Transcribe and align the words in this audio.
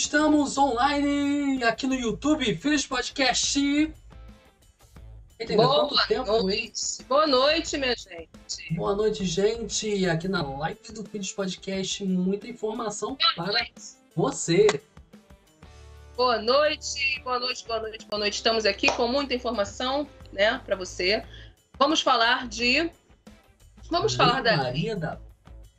Estamos 0.00 0.56
online 0.56 1.62
aqui 1.62 1.86
no 1.86 1.94
YouTube, 1.94 2.56
Filhos 2.56 2.86
Podcast. 2.86 3.60
Entendeu? 5.38 5.68
Boa 5.68 6.06
tempo, 6.08 6.42
noite. 6.42 7.04
Boa 7.06 7.26
noite, 7.26 7.76
minha 7.76 7.94
gente. 7.94 8.74
Boa 8.74 8.96
noite, 8.96 9.26
gente. 9.26 10.08
Aqui 10.08 10.26
na 10.26 10.42
live 10.42 10.92
do 10.92 11.04
Filhos 11.04 11.30
Podcast, 11.32 12.02
muita 12.02 12.48
informação 12.48 13.14
boa 13.14 13.34
para 13.34 13.52
noite. 13.52 13.72
você. 14.16 14.82
Boa 16.16 16.40
noite, 16.40 17.20
boa 17.22 17.38
noite, 17.38 17.66
boa 17.66 17.80
noite, 17.80 18.06
boa 18.06 18.20
noite. 18.20 18.34
Estamos 18.34 18.64
aqui 18.64 18.90
com 18.92 19.06
muita 19.06 19.34
informação, 19.34 20.08
né, 20.32 20.62
para 20.64 20.76
você. 20.76 21.22
Vamos 21.78 22.00
falar 22.00 22.48
de. 22.48 22.90
Vamos 23.90 24.14
falar 24.14 24.42
da. 24.42 24.56
Maria 24.56 24.96
da 24.96 25.20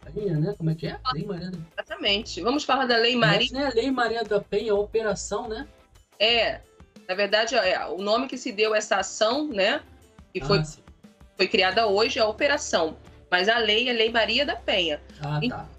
Penha, 0.09 0.39
né? 0.39 0.53
Como 0.57 0.69
é 0.69 0.75
que 0.75 0.87
é? 0.87 0.99
Lei 1.13 1.25
Maria 1.25 1.51
da 1.51 1.57
Exatamente. 1.73 2.41
Vamos 2.41 2.63
falar 2.63 2.85
da 2.85 2.97
Lei 2.97 3.15
Maria. 3.15 3.39
Mas, 3.39 3.51
né? 3.51 3.71
Lei 3.73 3.91
Maria 3.91 4.23
da 4.23 4.39
Penha, 4.39 4.75
operação, 4.75 5.47
né? 5.47 5.67
É. 6.19 6.61
Na 7.07 7.15
verdade, 7.15 7.55
é, 7.55 7.85
o 7.87 7.97
nome 7.97 8.27
que 8.27 8.37
se 8.37 8.51
deu 8.51 8.73
a 8.73 8.77
essa 8.77 8.97
ação, 8.97 9.47
né? 9.47 9.81
Que 10.33 10.39
foi, 10.41 10.59
ah, 10.59 10.63
foi 11.35 11.47
criada 11.47 11.87
hoje 11.87 12.19
é 12.19 12.21
a 12.21 12.27
operação. 12.27 12.97
Mas 13.29 13.47
a 13.47 13.57
lei 13.57 13.89
é 13.89 13.93
Lei 13.93 14.11
Maria 14.11 14.45
da 14.45 14.55
Penha. 14.55 15.01
Ah, 15.21 15.39
tá. 15.47 15.69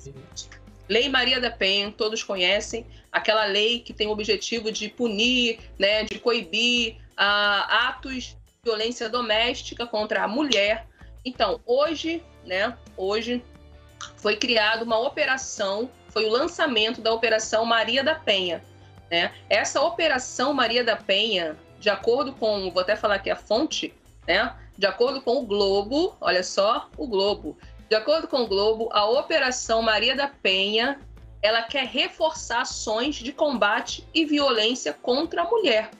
Lei 0.88 1.08
Maria 1.08 1.40
da 1.40 1.50
Penha, 1.50 1.92
todos 1.92 2.22
conhecem, 2.22 2.86
aquela 3.10 3.44
lei 3.44 3.80
que 3.80 3.92
tem 3.92 4.06
o 4.06 4.10
objetivo 4.10 4.72
de 4.72 4.88
punir, 4.88 5.58
né, 5.78 6.04
de 6.04 6.18
coibir 6.18 6.96
uh, 7.12 7.64
atos 7.68 8.24
de 8.24 8.36
violência 8.64 9.08
doméstica 9.08 9.86
contra 9.86 10.24
a 10.24 10.28
mulher. 10.28 10.86
Então, 11.24 11.60
hoje, 11.64 12.22
né, 12.44 12.76
hoje 12.96 13.42
foi 14.16 14.36
criada 14.36 14.84
uma 14.84 14.98
operação, 14.98 15.90
foi 16.08 16.24
o 16.24 16.30
lançamento 16.30 17.00
da 17.00 17.12
Operação 17.12 17.64
Maria 17.64 18.02
da 18.02 18.14
Penha. 18.14 18.62
Né? 19.10 19.32
Essa 19.48 19.80
Operação 19.82 20.52
Maria 20.52 20.84
da 20.84 20.96
Penha, 20.96 21.56
de 21.78 21.90
acordo 21.90 22.32
com, 22.32 22.70
vou 22.70 22.82
até 22.82 22.96
falar 22.96 23.16
aqui 23.16 23.30
a 23.30 23.36
fonte, 23.36 23.94
né? 24.26 24.54
de 24.76 24.86
acordo 24.86 25.20
com 25.20 25.38
o 25.38 25.46
Globo, 25.46 26.16
olha 26.20 26.42
só, 26.42 26.88
o 26.96 27.06
Globo, 27.06 27.56
de 27.88 27.96
acordo 27.96 28.26
com 28.26 28.42
o 28.42 28.46
Globo, 28.46 28.88
a 28.92 29.04
Operação 29.04 29.82
Maria 29.82 30.16
da 30.16 30.28
Penha, 30.28 30.98
ela 31.42 31.62
quer 31.62 31.86
reforçar 31.86 32.62
ações 32.62 33.16
de 33.16 33.32
combate 33.32 34.06
e 34.14 34.24
violência 34.24 34.92
contra 34.92 35.42
a 35.42 35.44
mulher, 35.44 35.90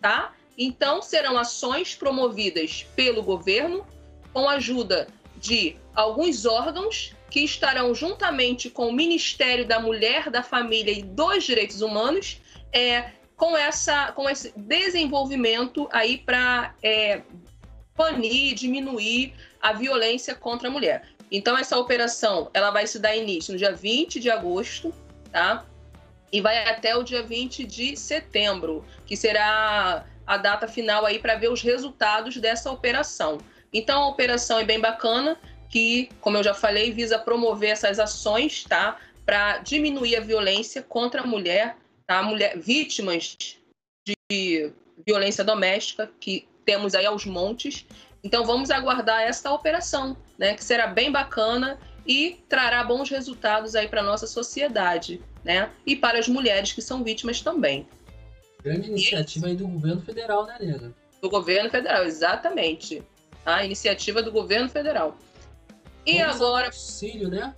tá? 0.00 0.32
Então, 0.56 1.00
serão 1.00 1.38
ações 1.38 1.94
promovidas 1.94 2.86
pelo 2.94 3.22
governo 3.22 3.86
com 4.32 4.48
a 4.48 4.54
ajuda 4.54 5.08
de 5.36 5.76
alguns 5.94 6.44
órgãos 6.44 7.14
que 7.30 7.40
estarão 7.40 7.94
juntamente 7.94 8.68
com 8.68 8.88
o 8.88 8.92
Ministério 8.92 9.66
da 9.66 9.78
Mulher, 9.78 10.30
da 10.30 10.42
Família 10.42 10.92
e 10.92 11.02
dos 11.02 11.44
Direitos 11.44 11.80
Humanos, 11.80 12.40
é, 12.72 13.12
com, 13.36 13.56
essa, 13.56 14.12
com 14.12 14.28
esse 14.28 14.52
desenvolvimento 14.56 15.88
aí 15.92 16.18
para 16.18 16.74
é, 16.82 17.22
banir, 17.96 18.54
diminuir 18.54 19.32
a 19.60 19.72
violência 19.72 20.34
contra 20.34 20.68
a 20.68 20.70
mulher. 20.70 21.08
Então 21.30 21.56
essa 21.56 21.78
operação 21.78 22.50
ela 22.52 22.70
vai 22.70 22.86
se 22.86 22.98
dar 22.98 23.16
início 23.16 23.52
no 23.52 23.58
dia 23.58 23.72
20 23.72 24.18
de 24.18 24.30
agosto, 24.30 24.92
tá? 25.30 25.64
E 26.32 26.40
vai 26.40 26.68
até 26.68 26.96
o 26.96 27.02
dia 27.02 27.22
20 27.22 27.64
de 27.64 27.96
setembro, 27.96 28.84
que 29.06 29.16
será 29.16 30.04
a 30.26 30.36
data 30.36 30.68
final 30.68 31.04
aí 31.06 31.18
para 31.18 31.34
ver 31.34 31.50
os 31.50 31.62
resultados 31.62 32.36
dessa 32.36 32.70
operação. 32.70 33.38
Então 33.72 34.02
a 34.02 34.08
operação 34.08 34.58
é 34.58 34.64
bem 34.64 34.80
bacana, 34.80 35.38
que, 35.70 36.10
como 36.20 36.36
eu 36.36 36.42
já 36.42 36.52
falei, 36.52 36.90
visa 36.90 37.18
promover 37.18 37.70
essas 37.70 37.98
ações, 37.98 38.64
tá? 38.64 38.98
Para 39.24 39.58
diminuir 39.58 40.16
a 40.16 40.20
violência 40.20 40.82
contra 40.82 41.22
a 41.22 41.26
mulher, 41.26 41.76
tá? 42.06 42.22
Mulher, 42.22 42.58
vítimas 42.58 43.36
de 44.28 44.72
violência 45.06 45.44
doméstica, 45.44 46.10
que 46.18 46.46
temos 46.64 46.94
aí 46.94 47.06
aos 47.06 47.24
montes. 47.24 47.86
Então 48.22 48.44
vamos 48.44 48.70
aguardar 48.70 49.22
esta 49.22 49.52
operação, 49.52 50.16
né? 50.36 50.54
Que 50.54 50.64
será 50.64 50.88
bem 50.88 51.10
bacana 51.10 51.78
e 52.06 52.42
trará 52.48 52.82
bons 52.82 53.08
resultados 53.08 53.74
aí 53.76 53.88
para 53.88 54.02
nossa 54.02 54.26
sociedade, 54.26 55.22
né? 55.44 55.70
E 55.86 55.94
para 55.94 56.18
as 56.18 56.28
mulheres 56.28 56.72
que 56.72 56.82
são 56.82 57.04
vítimas 57.04 57.40
também. 57.40 57.86
Grande 58.62 58.88
iniciativa 58.88 59.46
aí 59.46 59.56
do 59.56 59.66
governo 59.66 60.02
federal, 60.02 60.46
né, 60.46 60.56
Nega? 60.60 60.92
Do 61.22 61.30
governo 61.30 61.70
federal, 61.70 62.04
exatamente. 62.04 63.02
A 63.46 63.64
iniciativa 63.64 64.22
do 64.22 64.32
governo 64.32 64.68
federal. 64.68 65.16
E 66.10 66.18
Vamos 66.18 66.36
agora. 66.36 66.66
Auxílio, 66.66 67.28
né? 67.28 67.54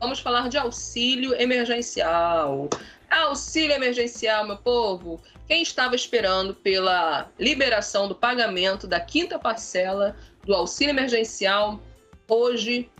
Vamos 0.00 0.18
falar 0.18 0.48
de 0.48 0.58
auxílio 0.58 1.32
emergencial. 1.40 2.68
Auxílio 3.08 3.72
emergencial, 3.72 4.44
meu 4.44 4.56
povo. 4.56 5.22
Quem 5.46 5.62
estava 5.62 5.94
esperando 5.94 6.56
pela 6.56 7.30
liberação 7.38 8.08
do 8.08 8.14
pagamento 8.14 8.88
da 8.88 8.98
quinta 8.98 9.38
parcela 9.38 10.16
do 10.44 10.52
auxílio 10.52 10.90
emergencial, 10.90 11.80
hoje 12.28 12.90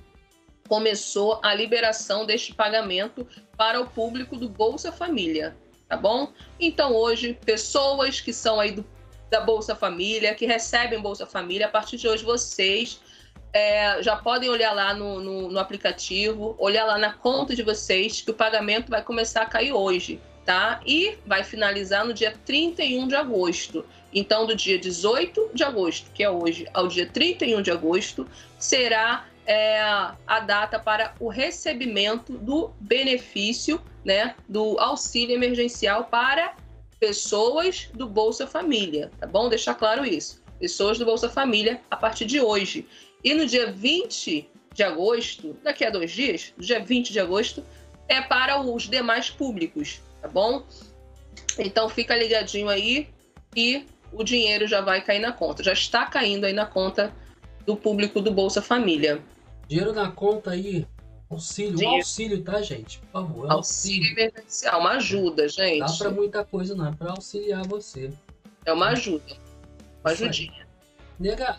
começou 0.69 1.41
a 1.43 1.53
liberação 1.55 2.25
deste 2.25 2.55
pagamento 2.55 3.27
para 3.57 3.81
o 3.81 3.87
público 3.91 4.37
do 4.37 4.49
Bolsa 4.49 4.93
Família, 4.93 5.57
tá 5.89 5.97
bom? 5.97 6.33
Então 6.59 6.95
hoje, 6.95 7.37
pessoas 7.45 8.21
que 8.21 8.33
são 8.33 8.61
aí 8.61 8.71
do, 8.71 8.85
da 9.29 9.41
Bolsa 9.41 9.75
Família, 9.75 10.35
que 10.35 10.47
recebem 10.47 11.03
Bolsa 11.03 11.27
Família, 11.27 11.67
a 11.67 11.71
partir 11.71 11.97
de 11.97 12.07
hoje 12.07 12.25
vocês 12.25 13.01
é, 13.55 14.03
já 14.03 14.17
podem 14.17 14.51
olhar 14.51 14.73
lá 14.73 14.93
no, 14.93 15.21
no, 15.21 15.49
no, 15.49 15.59
aplicativo, 15.61 16.57
olhar 16.59 16.85
lá 16.85 16.99
na 16.99 17.13
conta 17.13 17.55
de 17.55 17.63
vocês, 17.63 18.21
que 18.21 18.33
o 18.33 18.35
pagamento 18.35 18.91
vai 18.91 19.01
começar 19.01 19.43
a 19.43 19.47
cair 19.47 19.73
hoje, 19.73 20.21
tá? 20.45 20.81
E 20.85 21.17
vai 21.25 21.45
finalizar 21.45 22.05
no 22.05 22.13
dia 22.13 22.35
31 22.45 23.07
de 23.07 23.15
agosto. 23.15 23.87
Então, 24.13 24.45
do 24.45 24.57
dia 24.57 24.77
18 24.77 25.51
de 25.55 25.63
agosto, 25.63 26.11
que 26.13 26.25
é 26.25 26.29
hoje, 26.29 26.67
ao 26.75 26.89
dia 26.89 27.07
31 27.07 27.63
de 27.63 27.71
agosto, 27.71 28.27
será 28.59 29.25
é, 29.47 29.81
a 29.81 30.41
data 30.41 30.81
para 30.81 31.15
o 31.21 31.29
recebimento 31.29 32.33
do 32.33 32.73
benefício, 32.81 33.81
né, 34.05 34.35
do 34.49 34.81
auxílio 34.81 35.35
emergencial 35.35 36.05
para 36.05 36.57
pessoas 36.99 37.89
do 37.95 38.09
Bolsa 38.09 38.49
Família, 38.49 39.13
tá 39.21 39.29
bom? 39.29 39.49
Deixar 39.49 39.75
claro 39.75 40.05
isso. 40.05 40.43
Pessoas 40.59 40.99
do 40.99 41.05
Bolsa 41.05 41.29
Família 41.29 41.81
a 41.91 41.97
partir 41.97 42.25
de 42.25 42.41
hoje. 42.41 42.87
E 43.25 43.33
no 43.33 43.47
dia 43.47 43.73
20 43.73 44.51
de 44.75 44.83
agosto, 44.83 45.57
daqui 45.63 45.83
a 45.83 45.91
dois 45.91 46.11
dias, 46.11 46.53
dia 46.59 46.85
20 46.85 47.11
de 47.11 47.19
agosto, 47.19 47.65
é 48.07 48.21
para 48.21 48.61
os 48.61 48.83
demais 48.83 49.31
públicos, 49.31 50.03
tá 50.21 50.29
bom? 50.29 50.63
Então 51.59 51.89
fica 51.89 52.15
ligadinho 52.15 52.69
aí 52.69 53.09
e 53.57 53.87
o 54.13 54.23
dinheiro 54.23 54.67
já 54.67 54.83
vai 54.83 55.03
cair 55.03 55.21
na 55.21 55.33
conta. 55.33 55.63
Já 55.63 55.73
está 55.73 56.05
caindo 56.05 56.45
aí 56.45 56.53
na 56.53 56.67
conta 56.67 57.15
do 57.65 57.75
público 57.75 58.21
do 58.21 58.31
Bolsa 58.31 58.61
Família. 58.61 59.23
Dinheiro 59.67 59.95
na 59.95 60.11
conta 60.11 60.51
aí, 60.51 60.87
auxílio, 61.31 61.77
dinheiro. 61.77 61.95
um 61.95 61.99
auxílio, 62.01 62.43
tá, 62.43 62.61
gente? 62.61 62.99
Por 62.99 63.09
favor. 63.13 63.47
É 63.47 63.53
auxílio 63.53 64.13
emergencial, 64.13 64.81
uma 64.81 64.91
ajuda, 64.91 65.49
gente. 65.49 65.79
Dá 65.79 65.93
para 65.97 66.11
muita 66.11 66.45
coisa, 66.45 66.75
não, 66.75 66.89
é 66.89 66.93
para 66.93 67.13
auxiliar 67.13 67.67
você. 67.67 68.13
É 68.67 68.73
uma 68.73 68.89
ajuda, 68.89 69.35
uma 70.03 70.11
ajudinha. 70.11 70.67
Nega, 71.19 71.59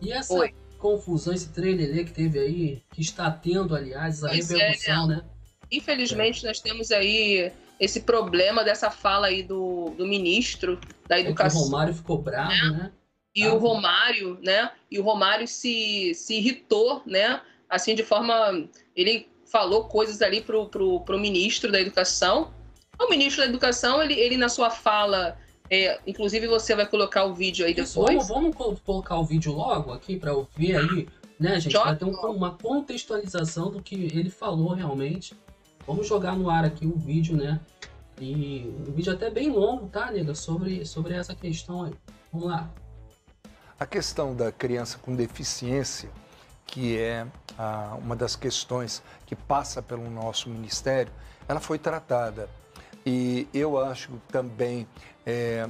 e 0.00 0.12
essa 0.12 0.34
Oi 0.34 0.54
confusão, 0.80 1.32
esse 1.32 1.50
trailer 1.50 2.04
que 2.04 2.12
teve 2.12 2.38
aí, 2.38 2.82
que 2.92 3.00
está 3.00 3.30
tendo, 3.30 3.74
aliás, 3.76 4.24
a 4.24 4.28
pois 4.30 4.50
é, 4.50 4.54
repercussão, 4.54 5.04
é, 5.04 5.16
né? 5.16 5.24
Infelizmente, 5.70 6.44
é. 6.44 6.48
nós 6.48 6.60
temos 6.60 6.90
aí 6.90 7.52
esse 7.78 8.00
problema 8.00 8.64
dessa 8.64 8.90
fala 8.90 9.28
aí 9.28 9.42
do, 9.42 9.90
do 9.96 10.06
ministro 10.06 10.80
da 11.06 11.20
Educação. 11.20 11.60
É 11.60 11.62
o 11.62 11.66
Romário 11.66 11.94
ficou 11.94 12.18
bravo, 12.18 12.50
né? 12.50 12.70
né? 12.70 12.92
E 13.34 13.44
ah, 13.44 13.54
o 13.54 13.58
Romário, 13.58 14.38
né? 14.42 14.70
E 14.90 14.98
o 14.98 15.02
Romário 15.02 15.46
se, 15.46 16.12
se 16.14 16.34
irritou, 16.34 17.02
né? 17.06 17.40
Assim, 17.68 17.94
de 17.94 18.02
forma. 18.02 18.68
Ele 18.96 19.28
falou 19.46 19.84
coisas 19.84 20.20
ali 20.20 20.40
pro, 20.40 20.68
pro, 20.68 21.00
pro 21.00 21.18
ministro 21.18 21.70
da 21.70 21.80
Educação. 21.80 22.52
O 23.00 23.08
ministro 23.08 23.42
da 23.42 23.48
Educação, 23.48 24.02
ele, 24.02 24.14
ele 24.14 24.36
na 24.36 24.48
sua 24.48 24.68
fala 24.68 25.38
é, 25.70 26.00
inclusive 26.04 26.48
você 26.48 26.74
vai 26.74 26.84
colocar 26.84 27.24
o 27.24 27.32
vídeo 27.32 27.64
aí 27.64 27.72
depois. 27.72 28.26
Vamos, 28.26 28.56
vamos 28.56 28.80
colocar 28.80 29.16
o 29.16 29.24
vídeo 29.24 29.52
logo 29.52 29.92
aqui 29.92 30.18
para 30.18 30.30
eu 30.30 30.48
ver 30.56 30.76
aí, 30.76 31.08
né, 31.38 31.60
gente? 31.60 31.78
Para 31.78 31.94
ter 31.94 32.04
um, 32.04 32.10
uma 32.10 32.56
contextualização 32.56 33.70
do 33.70 33.80
que 33.80 33.94
ele 33.94 34.30
falou 34.30 34.74
realmente. 34.74 35.38
Vamos 35.86 36.08
jogar 36.08 36.36
no 36.36 36.50
ar 36.50 36.64
aqui 36.64 36.84
o 36.86 36.96
vídeo, 36.96 37.36
né? 37.36 37.60
E 38.20 38.74
um 38.86 38.92
vídeo 38.92 39.12
até 39.12 39.30
bem 39.30 39.50
longo, 39.50 39.86
tá, 39.86 40.10
nega? 40.10 40.34
Sobre, 40.34 40.84
sobre 40.84 41.14
essa 41.14 41.34
questão 41.34 41.84
aí. 41.84 41.94
Vamos 42.32 42.48
lá. 42.48 42.68
A 43.78 43.86
questão 43.86 44.34
da 44.34 44.50
criança 44.50 44.98
com 44.98 45.14
deficiência, 45.14 46.10
que 46.66 46.98
é 46.98 47.26
ah, 47.56 47.96
uma 47.98 48.16
das 48.16 48.34
questões 48.34 49.02
que 49.24 49.36
passa 49.36 49.80
pelo 49.80 50.10
nosso 50.10 50.50
ministério, 50.50 51.12
ela 51.48 51.60
foi 51.60 51.78
tratada 51.78 52.48
e 53.04 53.48
eu 53.52 53.78
acho 53.78 54.10
também, 54.28 54.86
é, 55.24 55.68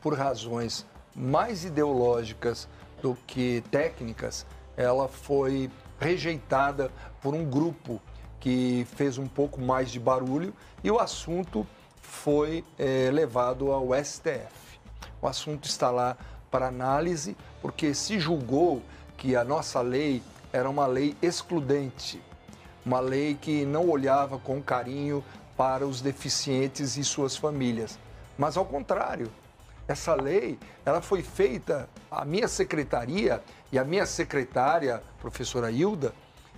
por 0.00 0.16
razões 0.16 0.86
mais 1.14 1.64
ideológicas 1.64 2.68
do 3.02 3.16
que 3.26 3.62
técnicas, 3.70 4.46
ela 4.76 5.08
foi 5.08 5.70
rejeitada 5.98 6.90
por 7.20 7.34
um 7.34 7.44
grupo 7.44 8.00
que 8.38 8.86
fez 8.94 9.18
um 9.18 9.26
pouco 9.26 9.60
mais 9.60 9.90
de 9.90 9.98
barulho 9.98 10.54
e 10.82 10.90
o 10.90 10.98
assunto 10.98 11.66
foi 12.00 12.64
é, 12.78 13.10
levado 13.12 13.72
ao 13.72 13.88
STF. 14.02 14.78
O 15.20 15.26
assunto 15.26 15.64
está 15.64 15.90
lá 15.90 16.16
para 16.50 16.68
análise, 16.68 17.36
porque 17.60 17.92
se 17.92 18.18
julgou 18.18 18.82
que 19.16 19.34
a 19.34 19.42
nossa 19.42 19.80
lei 19.80 20.22
era 20.52 20.70
uma 20.70 20.86
lei 20.86 21.16
excludente, 21.20 22.22
uma 22.86 23.00
lei 23.00 23.34
que 23.34 23.66
não 23.66 23.88
olhava 23.88 24.38
com 24.38 24.62
carinho 24.62 25.22
para 25.58 25.84
os 25.84 26.00
deficientes 26.00 26.96
e 26.96 27.02
suas 27.02 27.36
famílias. 27.36 27.98
Mas 28.38 28.56
ao 28.56 28.64
contrário, 28.64 29.28
essa 29.88 30.14
lei, 30.14 30.56
ela 30.86 31.02
foi 31.02 31.20
feita, 31.20 31.88
a 32.08 32.24
minha 32.24 32.46
secretaria 32.46 33.42
e 33.72 33.78
a 33.78 33.84
minha 33.84 34.06
secretária, 34.06 35.02
professora 35.20 35.72
Hilda, 35.72 36.14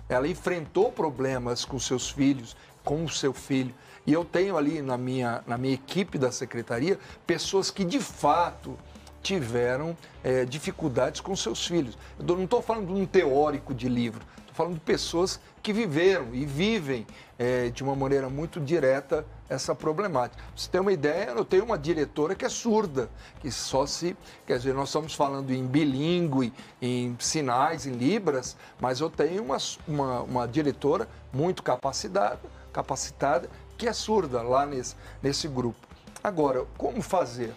ela 0.07 0.27
enfrentou 0.27 0.91
problemas 0.91 1.65
com 1.65 1.79
seus 1.79 2.11
filhos, 2.11 2.55
com 2.83 3.03
o 3.03 3.09
seu 3.09 3.33
filho. 3.33 3.73
E 4.05 4.13
eu 4.13 4.23
tenho 4.23 4.55
ali 4.55 4.83
na 4.83 4.97
minha, 4.97 5.43
na 5.47 5.57
minha 5.57 5.73
equipe 5.73 6.19
da 6.19 6.31
secretaria 6.31 6.99
pessoas 7.25 7.71
que 7.71 7.83
de 7.83 7.99
fato 7.99 8.77
tiveram 9.23 9.97
é, 10.23 10.45
dificuldades 10.45 11.21
com 11.21 11.35
seus 11.35 11.65
filhos. 11.65 11.97
Eu 12.19 12.35
não 12.35 12.43
estou 12.43 12.61
falando 12.61 12.87
de 12.87 12.93
um 12.93 13.05
teórico 13.05 13.73
de 13.73 13.89
livro, 13.89 14.23
estou 14.51 14.65
falando 14.65 14.75
de 14.75 14.81
pessoas 14.81 15.39
que 15.63 15.73
viveram 15.73 16.33
e 16.33 16.45
vivem 16.45 17.07
é, 17.39 17.69
de 17.69 17.83
uma 17.83 17.95
maneira 17.95 18.29
muito 18.29 18.59
direta 18.59 19.25
essa 19.49 19.73
problemática. 19.73 20.41
Você 20.55 20.69
tem 20.69 20.79
uma 20.79 20.91
ideia, 20.93 21.29
eu 21.29 21.43
tenho 21.43 21.63
uma 21.63 21.77
diretora 21.77 22.35
que 22.35 22.45
é 22.45 22.49
surda, 22.49 23.09
que 23.39 23.51
só 23.51 23.85
se. 23.85 24.15
Quer 24.45 24.57
dizer, 24.57 24.73
nós 24.73 24.89
estamos 24.89 25.15
falando 25.15 25.51
em 25.51 25.65
bilíngue, 25.65 26.53
em 26.81 27.15
sinais, 27.19 27.85
em 27.85 27.93
libras, 27.93 28.55
mas 28.79 28.99
eu 28.99 29.09
tenho 29.09 29.43
uma, 29.43 29.57
uma, 29.87 30.21
uma 30.21 30.47
diretora 30.47 31.07
muito 31.33 31.63
capacitada, 31.63 32.39
capacitada, 32.71 33.49
que 33.77 33.87
é 33.87 33.93
surda 33.93 34.41
lá 34.41 34.65
nesse, 34.65 34.95
nesse 35.21 35.47
grupo. 35.47 35.87
Agora, 36.23 36.65
como 36.77 37.01
fazer? 37.01 37.53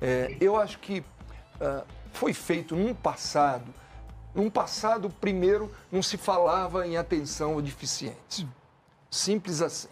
É, 0.00 0.36
eu 0.40 0.56
acho 0.56 0.78
que 0.80 1.00
uh, 1.00 1.84
foi 2.12 2.32
feito 2.32 2.76
num 2.76 2.92
passado. 2.92 3.64
Num 4.34 4.48
passado, 4.48 5.10
primeiro, 5.10 5.70
não 5.90 6.02
se 6.02 6.16
falava 6.16 6.86
em 6.86 6.96
atenção 6.96 7.54
ao 7.54 7.62
deficiente. 7.62 8.48
Simples 9.10 9.60
assim. 9.60 9.88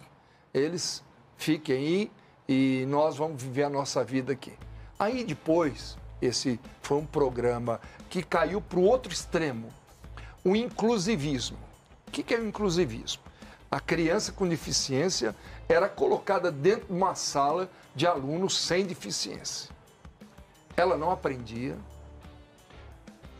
Eles 0.52 1.02
fiquem 1.36 1.76
aí 1.76 2.12
e 2.48 2.84
nós 2.88 3.16
vamos 3.16 3.42
viver 3.42 3.64
a 3.64 3.70
nossa 3.70 4.02
vida 4.02 4.32
aqui. 4.32 4.52
Aí 4.98 5.24
depois, 5.24 5.96
esse 6.20 6.58
foi 6.82 6.98
um 6.98 7.06
programa 7.06 7.80
que 8.08 8.22
caiu 8.22 8.60
para 8.60 8.78
o 8.78 8.84
outro 8.84 9.12
extremo, 9.12 9.68
o 10.44 10.56
inclusivismo. 10.56 11.58
O 12.08 12.10
que 12.10 12.34
é 12.34 12.38
o 12.38 12.46
inclusivismo? 12.46 13.22
A 13.70 13.78
criança 13.78 14.32
com 14.32 14.48
deficiência 14.48 15.36
era 15.68 15.88
colocada 15.88 16.50
dentro 16.50 16.86
de 16.86 16.92
uma 16.92 17.14
sala 17.14 17.70
de 17.94 18.06
alunos 18.06 18.58
sem 18.58 18.84
deficiência 18.84 19.70
ela 20.80 20.96
não 20.96 21.10
aprendia, 21.10 21.76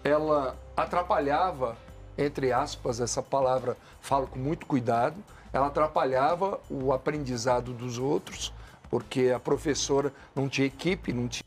ela 0.05 0.57
atrapalhava, 0.83 1.77
entre 2.17 2.53
aspas, 2.53 3.01
essa 3.01 3.23
palavra 3.23 3.77
falo 4.01 4.27
com 4.27 4.39
muito 4.39 4.67
cuidado, 4.67 5.23
ela 5.53 5.67
atrapalhava 5.67 6.61
o 6.71 6.93
aprendizado 6.93 7.73
dos 7.73 7.99
outros, 7.99 8.53
porque 8.89 9.33
a 9.35 9.41
professora 9.41 10.13
não 10.35 10.49
tinha 10.49 10.67
equipe, 10.67 11.13
não 11.13 11.29
tinha. 11.29 11.45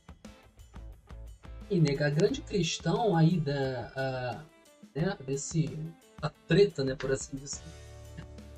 E 1.69 1.79
nega, 1.79 2.07
a 2.07 2.09
grande 2.09 2.41
questão 2.41 3.15
aí 3.15 3.39
da, 3.39 3.91
a, 3.95 4.43
né, 4.95 5.17
desse, 5.25 5.77
a 6.21 6.29
treta, 6.29 6.83
né, 6.83 6.95
por 6.95 7.11
assim 7.11 7.37
dizer, 7.37 7.63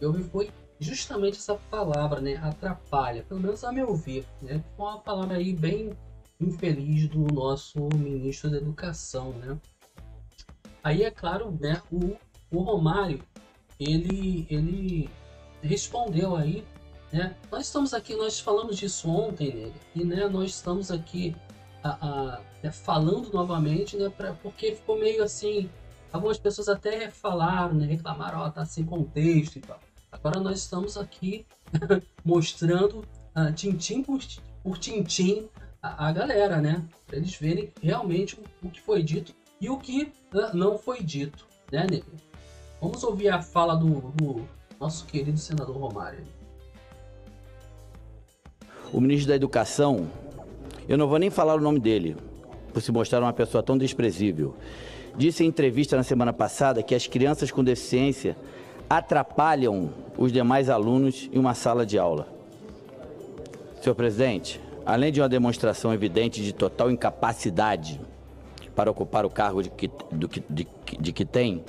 eu 0.01 0.11
vi 0.11 0.23
foi 0.23 0.51
justamente 0.79 1.37
essa 1.37 1.55
palavra, 1.55 2.19
né, 2.19 2.35
atrapalha, 2.37 3.23
pelo 3.23 3.39
menos 3.39 3.63
a 3.63 3.71
meu 3.71 3.95
ver, 3.95 4.25
né, 4.41 4.63
foi 4.75 4.85
uma 4.85 4.99
palavra 4.99 5.37
aí 5.37 5.53
bem 5.53 5.95
infeliz 6.39 7.07
do 7.07 7.19
nosso 7.33 7.87
ministro 7.95 8.49
da 8.49 8.57
Educação, 8.57 9.31
né? 9.33 9.57
Aí 10.85 11.01
é 11.01 11.09
claro, 11.09 11.57
né, 11.59 11.81
o, 11.91 12.15
o 12.51 12.61
Romário, 12.61 13.23
ele, 13.79 14.45
ele 14.51 15.09
respondeu 15.59 16.35
aí, 16.35 16.63
né? 17.11 17.35
Nós 17.51 17.65
estamos 17.65 17.91
aqui, 17.91 18.15
nós 18.15 18.39
falamos 18.39 18.77
disso 18.77 19.09
ontem, 19.09 19.51
né? 19.51 19.73
E 19.95 20.05
né, 20.05 20.27
nós 20.27 20.51
estamos 20.51 20.91
aqui 20.91 21.35
a, 21.83 21.89
a, 22.35 22.41
né, 22.61 22.71
falando 22.71 23.33
novamente, 23.33 23.97
né? 23.97 24.09
Pra, 24.15 24.33
porque 24.33 24.75
ficou 24.75 24.99
meio 24.99 25.23
assim, 25.23 25.67
algumas 26.13 26.37
pessoas 26.37 26.69
até 26.69 27.09
falaram, 27.09 27.73
né? 27.73 27.87
Reclamaram, 27.87 28.41
ó, 28.41 28.49
tá 28.51 28.63
sem 28.63 28.85
contexto 28.85 29.55
e 29.55 29.61
tal. 29.61 29.79
Agora 30.11 30.39
nós 30.39 30.59
estamos 30.59 30.97
aqui 30.97 31.47
mostrando 32.23 32.99
uh, 33.35 33.51
tintim 33.55 34.03
por, 34.03 34.19
por 34.61 34.77
tintim 34.77 35.49
a, 35.81 36.09
a 36.09 36.11
galera, 36.11 36.61
né? 36.61 36.87
Eles 37.11 37.35
verem 37.35 37.73
realmente 37.81 38.35
o, 38.35 38.67
o, 38.67 38.69
que 38.69 38.81
foi 38.81 39.01
dito 39.01 39.33
e 39.65 39.69
o 39.69 39.77
que 39.77 40.11
uh, 40.31 40.55
não 40.55 40.77
foi 40.77 41.01
dito, 41.01 41.47
né, 41.71 41.87
Nego? 41.89 42.11
Vamos 42.79 43.03
ouvir 43.03 43.29
a 43.29 43.41
fala 43.41 43.75
do, 43.75 44.11
do 44.11 44.47
nosso 44.79 45.07
querido 45.07 45.39
senador 45.39 45.75
Romário. 45.75 46.23
O 48.93 49.01
ministro 49.01 49.29
da 49.29 49.35
Educação, 49.35 50.07
eu 50.87 50.95
não 50.95 51.07
vou 51.07 51.17
nem 51.17 51.31
falar 51.31 51.55
o 51.55 51.59
nome 51.59 51.79
dele, 51.79 52.15
por 52.71 52.79
se 52.79 52.91
mostrar 52.91 53.21
uma 53.21 53.33
pessoa 53.33 53.63
tão 53.63 53.75
desprezível, 53.75 54.55
disse 55.17 55.43
em 55.43 55.47
entrevista 55.47 55.97
na 55.97 56.03
semana 56.03 56.31
passada 56.31 56.83
que 56.83 56.93
as 56.93 57.07
crianças 57.07 57.49
com 57.49 57.63
deficiência 57.63 58.37
atrapalham 58.87 59.89
os 60.15 60.31
demais 60.31 60.69
alunos 60.69 61.27
em 61.33 61.39
uma 61.39 61.55
sala 61.55 61.87
de 61.87 61.97
aula. 61.97 62.27
Senhor 63.81 63.95
presidente, 63.95 64.61
além 64.85 65.11
de 65.11 65.21
uma 65.21 65.29
demonstração 65.29 65.91
evidente 65.91 66.43
de 66.43 66.53
total 66.53 66.91
incapacidade 66.91 67.99
para 68.75 68.91
ocupar 68.91 69.25
o 69.25 69.29
cargo 69.29 69.63
de 69.63 69.69
que, 69.69 69.87
do, 70.11 70.27
de, 70.27 70.67
de 70.99 71.13
que 71.13 71.25
tem, 71.25 71.63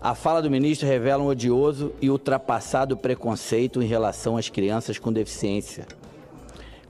a 0.00 0.14
fala 0.14 0.42
do 0.42 0.50
ministro 0.50 0.86
revela 0.86 1.22
um 1.22 1.28
odioso 1.28 1.94
e 2.00 2.10
ultrapassado 2.10 2.96
preconceito 2.96 3.80
em 3.80 3.86
relação 3.86 4.36
às 4.36 4.50
crianças 4.50 4.98
com 4.98 5.12
deficiência, 5.12 5.86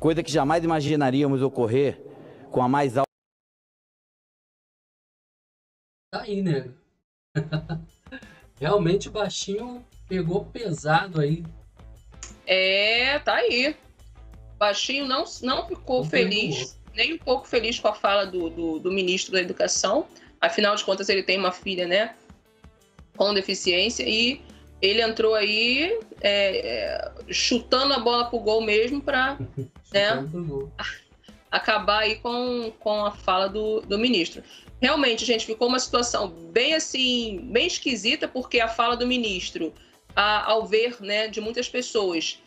coisa 0.00 0.22
que 0.22 0.32
jamais 0.32 0.64
imaginaríamos 0.64 1.42
ocorrer 1.42 2.00
com 2.50 2.60
a 2.60 2.68
mais 2.68 2.96
alta. 2.96 3.04
Tá 6.12 6.22
aí, 6.22 6.42
né? 6.42 6.70
Realmente 8.60 9.08
o 9.08 9.12
baixinho 9.12 9.84
pegou 10.08 10.44
pesado 10.46 11.20
aí. 11.20 11.44
É, 12.46 13.18
tá 13.20 13.34
aí. 13.34 13.76
Baixinho 14.58 15.06
não, 15.06 15.24
não 15.42 15.66
ficou 15.66 16.02
não 16.02 16.10
feliz, 16.10 16.78
nem 16.94 17.14
um 17.14 17.18
pouco 17.18 17.46
feliz 17.46 17.78
com 17.78 17.88
a 17.88 17.94
fala 17.94 18.24
do, 18.24 18.48
do, 18.50 18.78
do, 18.78 18.92
ministro 18.92 19.32
da 19.32 19.40
Educação. 19.40 20.06
Afinal 20.40 20.74
de 20.76 20.84
contas, 20.84 21.08
ele 21.08 21.22
tem 21.22 21.38
uma 21.38 21.52
filha, 21.52 21.86
né, 21.86 22.14
com 23.16 23.32
deficiência 23.34 24.04
e 24.08 24.40
ele 24.80 25.00
entrou 25.00 25.34
aí 25.34 25.98
é, 26.20 26.66
é, 26.66 27.12
chutando 27.32 27.94
a 27.94 27.98
bola 27.98 28.26
pro 28.26 28.38
gol 28.38 28.60
mesmo 28.62 29.00
para 29.00 29.38
né, 29.92 30.28
acabar 31.50 32.00
aí 32.00 32.16
com, 32.16 32.72
com 32.78 33.04
a 33.04 33.10
fala 33.10 33.48
do, 33.48 33.80
do 33.82 33.98
ministro. 33.98 34.42
Realmente, 34.80 35.24
gente, 35.24 35.46
ficou 35.46 35.68
uma 35.68 35.78
situação 35.78 36.28
bem 36.28 36.74
assim, 36.74 37.40
bem 37.50 37.66
esquisita, 37.66 38.28
porque 38.28 38.60
a 38.60 38.68
fala 38.68 38.96
do 38.96 39.06
ministro, 39.06 39.72
a, 40.14 40.50
ao 40.50 40.66
ver, 40.66 41.00
né, 41.00 41.28
de 41.28 41.40
muitas 41.40 41.68
pessoas, 41.68 42.38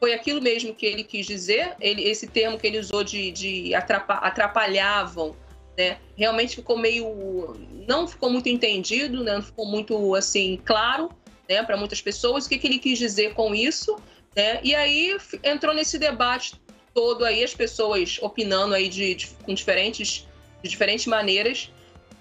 foi 0.00 0.14
aquilo 0.14 0.40
mesmo 0.40 0.74
que 0.74 0.86
ele 0.86 1.02
quis 1.02 1.26
dizer, 1.26 1.74
ele, 1.80 2.02
esse 2.04 2.26
termo 2.26 2.58
que 2.58 2.66
ele 2.66 2.78
usou 2.78 3.02
de, 3.02 3.30
de 3.32 3.74
atrapalhavam, 3.74 5.34
né? 5.76 5.98
Realmente 6.16 6.56
ficou 6.56 6.76
meio. 6.76 7.54
não 7.86 8.06
ficou 8.06 8.30
muito 8.30 8.48
entendido, 8.48 9.22
né? 9.22 9.34
não 9.34 9.42
ficou 9.42 9.66
muito 9.66 10.14
assim 10.14 10.60
claro 10.64 11.10
né, 11.48 11.62
para 11.62 11.76
muitas 11.76 12.02
pessoas 12.02 12.44
o 12.44 12.48
que, 12.48 12.58
que 12.58 12.66
ele 12.66 12.78
quis 12.78 12.98
dizer 12.98 13.32
com 13.34 13.54
isso. 13.54 13.96
Né? 14.36 14.60
E 14.62 14.74
aí 14.74 15.16
entrou 15.42 15.74
nesse 15.74 15.98
debate 15.98 16.60
todo 16.92 17.24
aí, 17.24 17.42
as 17.42 17.54
pessoas 17.54 18.18
opinando 18.20 18.74
aí 18.74 18.88
de, 18.88 19.14
de 19.14 19.28
com 19.28 19.54
diferentes, 19.54 20.26
de 20.62 20.68
diferentes 20.68 21.06
maneiras. 21.06 21.70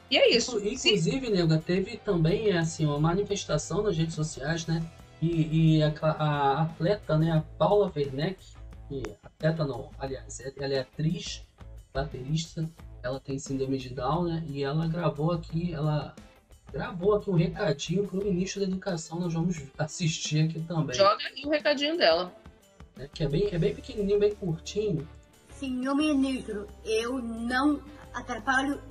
E 0.10 0.18
é 0.18 0.34
isso. 0.34 0.58
Inclusive, 0.60 1.30
Nega, 1.30 1.58
teve 1.58 1.98
também 1.98 2.56
assim, 2.58 2.86
uma 2.86 3.00
manifestação 3.00 3.84
nas 3.84 3.98
redes 3.98 4.16
sociais, 4.16 4.66
né? 4.66 4.82
E, 5.22 5.78
e 5.78 5.84
a, 5.84 5.94
a, 6.02 6.62
atleta, 6.64 7.18
né, 7.18 7.32
a 7.32 7.42
Paula 7.58 7.92
Werneck, 7.96 8.40
que 8.88 9.04
atleta 9.24 9.66
não, 9.66 9.90
aliás, 9.98 10.40
ela 10.58 10.74
é 10.74 10.80
atriz, 10.80 11.44
baterista, 11.94 12.70
ela 13.02 13.20
tem 13.20 13.40
síndrome 13.40 13.78
de 13.78 13.90
Down, 13.90 14.26
né? 14.26 14.44
E 14.48 14.64
ela 14.64 14.88
gravou 14.88 15.32
aqui, 15.32 15.74
ela 15.74 16.14
gravou 16.72 17.16
aqui 17.16 17.30
um 17.30 17.36
recadinho 17.36 18.06
para 18.08 18.20
o 18.20 18.24
ministro 18.24 18.62
da 18.62 18.68
Educação, 18.68 19.20
nós 19.20 19.34
vamos 19.34 19.62
assistir 19.78 20.46
aqui 20.46 20.60
também. 20.62 20.96
Joga 20.96 21.24
aí 21.26 21.44
o 21.46 21.50
recadinho 21.50 21.98
dela. 21.98 22.34
É, 23.00 23.08
que 23.08 23.24
é 23.24 23.30
bem, 23.30 23.50
é 23.52 23.58
bem 23.58 23.74
pequenininho, 23.74 24.20
bem 24.20 24.36
curtinho. 24.36 25.08
Senhor 25.52 25.96
ministro, 25.96 26.68
eu 26.86 27.20
não 27.20 27.82
atrapalho 28.14 28.82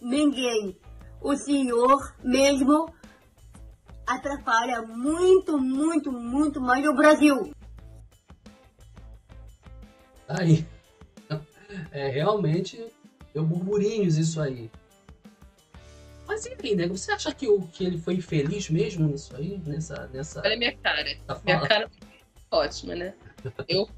ninguém. 0.00 0.76
O 1.20 1.34
senhor 1.36 2.14
mesmo 2.22 2.92
atrapalha 4.06 4.82
muito, 4.82 5.58
muito, 5.58 6.12
muito 6.12 6.60
mais 6.60 6.86
o 6.86 6.94
Brasil. 6.94 7.52
Aí. 10.28 10.66
É, 11.90 12.08
realmente 12.08 12.82
deu 13.34 13.44
burburinhos 13.44 14.16
isso 14.16 14.40
aí. 14.40 14.70
Mas 16.26 16.46
enfim, 16.46 16.74
né? 16.74 16.86
Você 16.86 17.12
acha 17.12 17.34
que, 17.34 17.48
o, 17.48 17.62
que 17.62 17.84
ele 17.84 17.98
foi 17.98 18.14
infeliz 18.14 18.70
mesmo 18.70 19.06
nisso 19.06 19.34
aí? 19.36 19.60
Nessa. 19.66 20.08
nessa 20.12 20.40
Olha 20.40 20.54
a 20.54 20.58
minha 20.58 20.76
cara. 20.76 21.04
Minha 21.44 21.60
cara 21.66 21.90
ótima, 22.50 22.94
né? 22.94 23.14
Eu. 23.68 23.88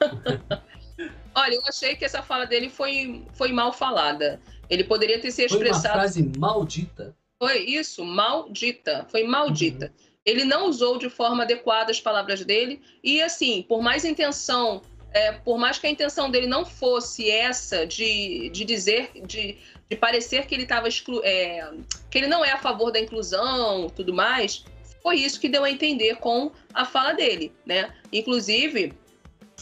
Olha, 1.34 1.54
eu 1.54 1.62
achei 1.66 1.96
que 1.96 2.04
essa 2.04 2.22
fala 2.22 2.44
dele 2.44 2.68
foi, 2.68 3.24
foi 3.32 3.52
mal 3.52 3.72
falada. 3.72 4.40
Ele 4.68 4.84
poderia 4.84 5.20
ter 5.20 5.30
se 5.30 5.42
expressado. 5.44 5.82
Foi 5.82 5.90
uma 5.90 5.98
frase 5.98 6.32
maldita. 6.38 7.16
Foi 7.42 7.58
isso, 7.58 8.04
maldita. 8.04 9.04
Foi 9.10 9.24
maldita. 9.24 9.86
Uhum. 9.86 10.12
Ele 10.24 10.44
não 10.44 10.68
usou 10.68 10.96
de 10.96 11.10
forma 11.10 11.42
adequada 11.42 11.90
as 11.90 12.00
palavras 12.00 12.44
dele. 12.44 12.80
E 13.02 13.20
assim, 13.20 13.64
por 13.68 13.82
mais 13.82 14.04
intenção, 14.04 14.80
é, 15.12 15.32
por 15.32 15.58
mais 15.58 15.76
que 15.76 15.88
a 15.88 15.90
intenção 15.90 16.30
dele 16.30 16.46
não 16.46 16.64
fosse 16.64 17.28
essa 17.28 17.84
de, 17.84 18.48
de 18.50 18.64
dizer, 18.64 19.10
de, 19.26 19.58
de 19.90 19.96
parecer 19.96 20.46
que 20.46 20.54
ele 20.54 20.62
estava 20.62 20.86
exclu... 20.86 21.20
É, 21.24 21.68
que 22.08 22.18
ele 22.18 22.28
não 22.28 22.44
é 22.44 22.52
a 22.52 22.58
favor 22.58 22.92
da 22.92 23.00
inclusão, 23.00 23.90
tudo 23.90 24.14
mais, 24.14 24.64
foi 25.02 25.16
isso 25.16 25.40
que 25.40 25.48
deu 25.48 25.64
a 25.64 25.70
entender 25.70 26.18
com 26.18 26.52
a 26.72 26.84
fala 26.84 27.12
dele, 27.12 27.52
né? 27.66 27.92
Inclusive, 28.12 28.94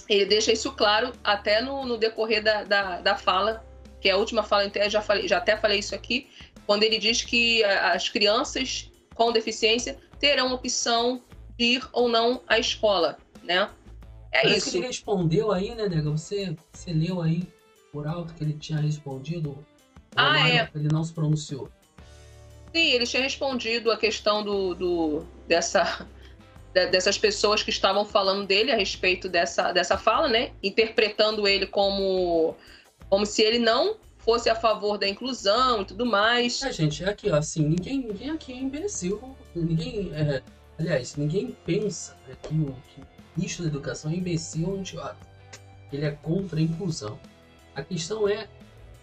ele 0.07 0.27
deixa 0.27 0.53
isso 0.53 0.71
claro 0.73 1.15
até 1.25 1.63
no, 1.63 1.87
no 1.87 1.97
decorrer 1.97 2.43
da, 2.43 2.63
da, 2.63 3.01
da, 3.01 3.17
fala, 3.17 3.65
que 4.03 4.11
é 4.11 4.13
a 4.13 4.19
última 4.19 4.43
fala, 4.43 4.67
até, 4.67 4.91
já, 4.91 5.01
falei, 5.01 5.27
já 5.27 5.39
até 5.39 5.57
falei 5.57 5.79
isso 5.79 5.95
aqui, 5.95 6.29
quando 6.71 6.85
ele 6.85 6.99
diz 6.99 7.25
que 7.25 7.65
as 7.65 8.09
crianças 8.09 8.93
com 9.17 9.33
deficiência 9.33 9.99
terão 10.21 10.55
opção 10.55 11.21
de 11.59 11.65
ir 11.65 11.89
ou 11.93 12.09
não 12.09 12.43
à 12.47 12.61
escola, 12.61 13.19
né? 13.43 13.69
É 14.31 14.43
Parece 14.43 14.59
isso. 14.59 14.71
Que 14.71 14.77
ele 14.77 14.87
respondeu 14.87 15.51
aí, 15.51 15.75
né, 15.75 15.89
Nega? 15.89 16.09
Você, 16.13 16.57
você 16.73 16.93
leu 16.93 17.21
aí 17.21 17.43
por 17.93 18.07
alto 18.07 18.33
que 18.35 18.45
ele 18.45 18.53
tinha 18.53 18.79
respondido. 18.79 19.59
Ah, 20.15 20.49
é. 20.49 20.71
Ele 20.73 20.87
não 20.93 21.03
se 21.03 21.13
pronunciou. 21.13 21.69
Sim, 22.73 22.87
ele 22.93 23.05
tinha 23.05 23.25
respondido 23.25 23.91
a 23.91 23.97
questão 23.97 24.45
do, 24.45 24.73
do 24.73 25.27
dessa 25.49 26.07
dessas 26.73 27.19
pessoas 27.19 27.65
que 27.65 27.71
estavam 27.71 28.05
falando 28.05 28.47
dele 28.47 28.71
a 28.71 28.77
respeito 28.77 29.29
dessa, 29.29 29.73
dessa 29.73 29.99
fala, 29.99 30.29
né? 30.29 30.53
Interpretando 30.63 31.49
ele 31.49 31.67
como, 31.67 32.55
como 33.09 33.27
se 33.27 33.43
ele 33.43 33.59
não 33.59 33.97
fosse 34.31 34.49
a 34.49 34.55
favor 34.55 34.97
da 34.97 35.09
inclusão 35.09 35.83
e 35.83 35.85
tudo 35.85 36.07
mais. 36.07 36.63
É, 36.63 36.73
gente, 36.73 37.03
é 37.03 37.09
aqui, 37.09 37.29
ó, 37.29 37.37
assim, 37.37 37.67
ninguém, 37.67 38.07
ninguém 38.07 38.31
aqui 38.31 38.53
é 38.53 38.57
imbecil. 38.57 39.37
Ninguém. 39.57 40.13
É, 40.15 40.41
aliás, 40.79 41.17
ninguém 41.17 41.57
pensa 41.67 42.17
né, 42.29 42.37
que 42.41 42.55
o, 42.55 42.77
ministro 43.37 43.65
da 43.65 43.71
educação 43.71 44.09
é 44.09 44.15
imbecil 44.15 44.69
ou 44.69 44.79
idiota. 44.79 45.17
Ele 45.93 46.05
é 46.05 46.13
contra 46.13 46.61
a 46.61 46.63
inclusão. 46.63 47.19
A 47.75 47.83
questão 47.83 48.29
é 48.29 48.47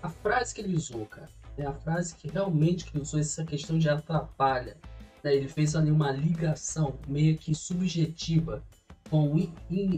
a 0.01 0.09
frase 0.09 0.55
que 0.55 0.61
ele 0.61 0.77
usou, 0.77 1.05
cara. 1.05 1.27
É 1.57 1.65
a 1.65 1.73
frase 1.73 2.15
que 2.15 2.29
realmente 2.29 2.85
que 2.85 2.95
ele 2.95 3.03
usou 3.03 3.19
essa 3.19 3.43
questão 3.43 3.77
de 3.77 3.89
atrapalha 3.89 4.77
né, 5.21 5.35
ele 5.35 5.49
fez 5.49 5.75
ali 5.75 5.91
uma 5.91 6.09
ligação 6.09 6.97
meio 7.05 7.37
que 7.37 7.53
subjetiva 7.53 8.63
com 9.09 9.33
o 9.33 9.39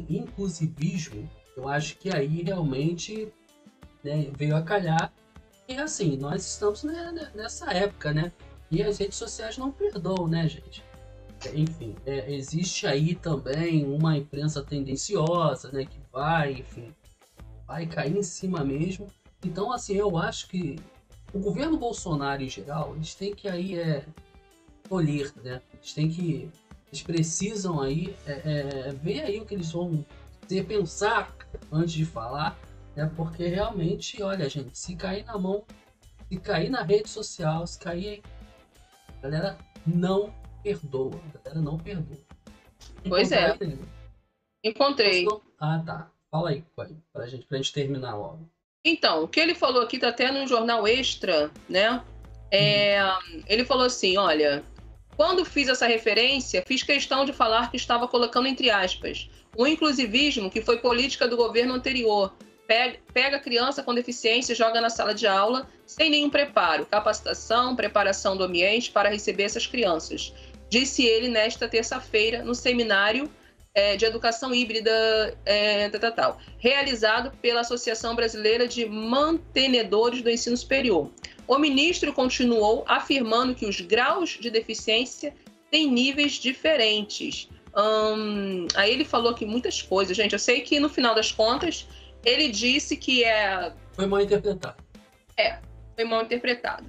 inclusivismo, 0.10 1.30
eu 1.56 1.68
acho 1.68 1.98
que 1.98 2.10
aí 2.16 2.44
realmente 2.44 3.32
né, 4.04 4.30
veio 4.36 4.56
a 4.56 4.62
calhar. 4.62 5.12
E 5.70 5.78
assim, 5.78 6.18
nós 6.18 6.44
estamos 6.48 6.84
nessa 7.36 7.72
época, 7.72 8.12
né? 8.12 8.32
E 8.72 8.82
as 8.82 8.98
redes 8.98 9.20
sociais 9.20 9.56
não 9.56 9.72
perdoam, 9.72 10.28
né, 10.28 10.48
gente? 10.48 10.84
Enfim, 11.54 11.96
é, 12.08 12.34
existe 12.34 12.88
aí 12.88 13.14
também 13.14 13.86
uma 13.86 14.18
imprensa 14.18 14.64
tendenciosa, 14.64 15.72
né? 15.72 15.86
Que 15.86 16.00
vai, 16.12 16.54
enfim, 16.54 16.92
vai 17.68 17.86
cair 17.86 18.18
em 18.18 18.24
cima 18.24 18.64
mesmo. 18.64 19.06
Então, 19.46 19.72
assim, 19.72 19.94
eu 19.94 20.18
acho 20.18 20.48
que 20.48 20.76
o 21.32 21.38
governo 21.38 21.78
Bolsonaro 21.78 22.42
em 22.42 22.50
geral, 22.50 22.96
eles 22.96 23.14
têm 23.14 23.36
que 23.36 23.48
aí 23.48 23.78
é, 23.78 24.04
colher, 24.90 25.32
né? 25.44 25.62
Eles 25.76 25.94
têm 25.94 26.10
que. 26.10 26.50
Eles 26.88 27.04
precisam 27.04 27.80
aí 27.80 28.16
é, 28.26 28.32
é, 28.32 28.94
ver 28.94 29.22
aí 29.22 29.40
o 29.40 29.46
que 29.46 29.54
eles 29.54 29.72
vão 29.72 30.04
ter, 30.48 30.66
pensar 30.66 31.36
antes 31.72 31.94
de 31.94 32.06
falar, 32.06 32.60
né? 33.00 33.12
Porque 33.16 33.48
realmente, 33.48 34.22
olha, 34.22 34.50
gente, 34.50 34.78
se 34.78 34.96
cair 34.96 35.24
na 35.26 35.38
mão, 35.38 35.64
se 36.30 36.38
cair 36.38 36.70
na 36.70 36.84
rede 36.84 37.10
social, 37.10 37.66
se 37.66 37.80
cair. 37.80 38.22
A 39.18 39.22
galera 39.22 39.58
não 39.88 40.34
perdoa. 40.62 41.20
A 41.34 41.38
galera 41.38 41.62
não 41.62 41.78
perdoa. 41.78 42.18
Pois 43.08 43.32
é. 43.32 43.58
Encontrei. 44.64 45.26
Ah, 45.58 45.82
tá. 45.86 46.12
Fala 46.30 46.50
aí, 46.50 46.64
pai, 46.76 46.96
pra 47.14 47.26
gente, 47.26 47.46
pra 47.46 47.58
gente 47.58 47.74
terminar 47.74 48.16
logo. 48.16 48.48
Então, 48.84 49.24
o 49.24 49.28
que 49.28 49.40
ele 49.40 49.56
falou 49.56 49.82
aqui 49.82 49.98
tá 49.98 50.10
até 50.10 50.32
no 50.32 50.46
jornal 50.46 50.88
extra, 50.88 51.50
né? 51.68 52.04
É, 52.52 53.04
hum. 53.04 53.44
Ele 53.48 53.66
falou 53.66 53.86
assim: 53.86 54.18
olha, 54.18 54.64
quando 55.16 55.44
fiz 55.46 55.70
essa 55.70 55.88
referência, 55.88 56.64
fiz 56.68 56.84
questão 56.84 57.26
de 57.26 57.34
falar 57.34 57.72
que 57.72 57.78
estava 57.78 58.08
colocando 58.08 58.48
entre 58.48 58.70
aspas 58.70 59.30
o 59.58 59.66
inclusivismo 59.66 60.52
que 60.52 60.62
foi 60.62 60.78
política 60.78 61.28
do 61.28 61.36
governo 61.36 61.74
anterior. 61.74 62.34
Pega 63.12 63.40
criança 63.40 63.82
com 63.82 63.96
deficiência 63.96 64.54
e 64.54 64.56
joga 64.56 64.80
na 64.80 64.92
sala 64.92 65.16
de 65.16 65.26
aula 65.26 65.68
sem 65.88 66.12
nenhum 66.12 66.30
preparo, 66.30 66.86
capacitação, 66.86 67.76
preparação 67.76 68.38
do 68.38 68.44
ambiente 68.44 68.92
para 68.92 69.10
receber 69.10 69.44
essas 69.44 69.66
crianças. 69.66 70.32
Disse 70.70 71.04
ele 71.04 71.30
nesta 71.30 71.68
terça-feira 71.68 72.44
no 72.44 72.54
seminário 72.54 73.28
é, 73.74 73.96
de 73.96 74.06
educação 74.06 74.54
híbrida 74.54 75.36
é, 75.48 75.90
tal, 75.90 76.12
tal, 76.12 76.38
realizado 76.60 77.32
pela 77.42 77.62
Associação 77.62 78.16
Brasileira 78.16 78.68
de 78.68 78.86
Mantenedores 78.86 80.22
do 80.22 80.30
Ensino 80.30 80.56
Superior. 80.56 81.10
O 81.48 81.58
ministro 81.58 82.14
continuou 82.14 82.84
afirmando 82.88 83.56
que 83.56 83.66
os 83.66 83.82
graus 83.82 84.38
de 84.40 84.52
deficiência 84.52 85.34
têm 85.72 85.90
níveis 85.90 86.34
diferentes. 86.34 87.50
Hum, 87.76 88.68
aí 88.76 88.92
ele 88.92 89.06
falou 89.06 89.34
que 89.34 89.44
muitas 89.44 89.82
coisas, 89.82 90.16
gente. 90.16 90.34
Eu 90.34 90.40
sei 90.40 90.62
que 90.62 90.80
no 90.80 90.90
final 90.90 91.16
das 91.16 91.32
contas 91.32 91.88
ele 92.24 92.50
disse 92.50 92.98
que 92.98 93.24
é. 93.24 93.74
Foi 93.94 94.06
mal 94.06 94.22
interpretado. 94.22 94.84
É, 95.38 95.60
foi 95.96 96.06
mal 96.06 96.24
interpretado. 96.24 96.86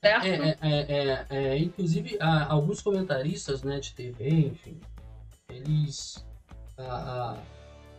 Certo? 0.00 0.26
É, 0.26 0.56
é, 0.60 0.78
é, 0.88 1.26
é 1.30 1.58
inclusive, 1.58 2.18
alguns 2.20 2.80
comentaristas 2.80 3.62
né, 3.62 3.80
de 3.80 3.92
TV, 3.92 4.28
enfim, 4.28 4.80
eles 5.48 6.24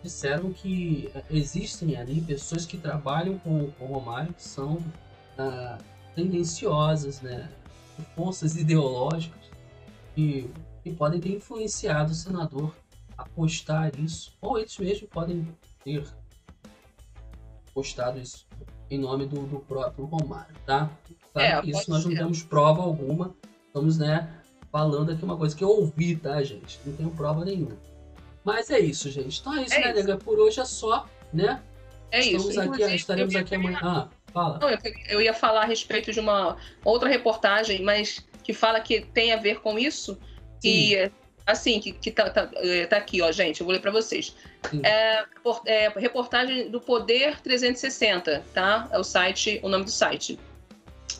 disseram 0.04 0.54
que 0.54 1.12
existem 1.30 1.98
ali 1.98 2.22
pessoas 2.22 2.66
que 2.66 2.78
trabalham 2.78 3.38
com, 3.40 3.72
com 3.72 3.86
o 3.86 3.88
Romário 3.88 4.34
que 4.34 4.44
são 4.44 4.78
tendenciosas, 6.16 7.22
né? 7.22 7.50
Forças 8.16 8.56
ideológicas 8.56 9.42
que, 10.14 10.50
que 10.84 10.92
podem 10.94 11.20
ter 11.20 11.36
influenciado 11.36 12.12
o 12.12 12.16
senador 12.16 12.76
a 13.18 13.26
postar 13.26 13.98
isso, 14.00 14.38
ou 14.40 14.60
eles 14.60 14.78
mesmos 14.78 15.10
podem 15.10 15.48
ter 15.84 16.06
postado 17.78 18.20
isso 18.20 18.48
em 18.90 18.98
nome 18.98 19.28
do, 19.28 19.42
do 19.42 19.60
próprio 19.60 20.06
Romário, 20.06 20.56
tá? 20.66 20.90
Claro 21.32 21.68
é, 21.68 21.70
isso 21.70 21.92
nós 21.92 22.04
não 22.04 22.16
temos 22.16 22.42
prova 22.42 22.82
alguma, 22.82 23.36
estamos, 23.68 24.00
né, 24.00 24.28
falando 24.72 25.12
aqui 25.12 25.24
uma 25.24 25.38
coisa 25.38 25.56
que 25.56 25.64
eu 25.64 25.70
ouvi, 25.70 26.16
tá, 26.16 26.42
gente? 26.42 26.80
Não 26.84 26.96
tenho 26.96 27.12
prova 27.12 27.46
nenhuma. 27.46 27.78
Mas 28.44 28.72
é 28.72 28.80
isso, 28.80 29.12
gente. 29.12 29.40
Então 29.40 29.56
é 29.56 29.64
isso, 29.64 29.76
é 29.76 29.80
né, 29.80 29.94
nega? 29.94 30.18
Por 30.18 30.40
hoje 30.40 30.60
é 30.60 30.66
só, 30.66 31.06
né? 31.32 31.62
É 32.10 32.22
Estamos 32.22 32.48
isso. 32.48 32.62
Aqui, 32.62 32.96
estaremos 32.96 33.36
aqui 33.36 33.54
amanhã. 33.54 33.80
Ah, 33.84 34.08
Fala. 34.34 34.58
Não, 34.60 34.70
eu, 34.70 34.80
eu, 35.10 35.22
ia 35.22 35.34
falar 35.34 35.62
a 35.62 35.66
respeito 35.66 36.12
de 36.12 36.20
uma 36.20 36.58
outra 36.84 37.08
reportagem, 37.08 37.84
mas 37.84 38.26
que 38.44 38.54
fala 38.54 38.80
que 38.80 39.02
tem 39.02 39.34
a 39.34 39.38
ver 39.38 39.60
com 39.62 39.78
isso. 39.78 40.18
Sim. 40.60 40.70
E 40.70 41.12
assim, 41.48 41.80
que, 41.80 41.94
que 41.94 42.12
tá, 42.12 42.30
tá, 42.30 42.50
é, 42.56 42.86
tá, 42.86 42.98
aqui, 42.98 43.22
ó, 43.22 43.32
gente, 43.32 43.62
eu 43.62 43.66
vou 43.66 43.74
ler 43.74 43.80
para 43.80 43.90
vocês. 43.90 44.36
É, 44.84 45.24
é, 45.66 45.90
reportagem 45.96 46.70
do 46.70 46.82
Poder 46.82 47.40
360, 47.40 48.44
tá? 48.54 48.90
É 48.92 49.00
o 49.00 49.04
site, 49.04 49.60
o 49.64 49.70
nome 49.70 49.86
do 49.86 49.92
site. 49.92 50.38